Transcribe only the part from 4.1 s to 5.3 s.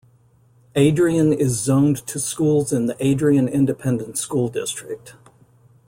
School District.